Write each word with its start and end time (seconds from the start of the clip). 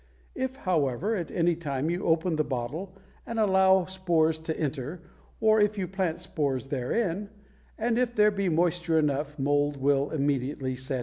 If, 0.33 0.55
however, 0.55 1.13
at 1.15 1.29
any 1.29 1.53
time 1.53 1.91
you 1.91 2.03
open 2.05 2.35
the 2.35 2.43
bottle 2.43 2.97
and 3.23 3.37
allow 3.37 3.85
spores 3.85 4.39
to 4.39 4.59
enter, 4.59 4.99
or 5.39 5.61
if 5.61 5.77
you 5.77 5.87
plant 5.87 6.19
spores 6.19 6.69
therein, 6.69 7.29
and 7.77 7.99
if 7.99 8.15
there 8.15 8.31
be 8.31 8.49
moisture 8.49 8.97
enough, 8.97 9.37
mold 9.37 9.77
will 9.77 10.09
immediately 10.09 10.75
set 10.75 10.95
in. 10.99 10.99